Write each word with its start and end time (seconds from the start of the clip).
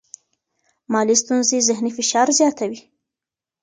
مالي 0.91 1.15
ستونزې 1.23 1.57
ذهنی 1.67 1.91
فشار 1.97 2.27
زیاتوي. 2.39 2.79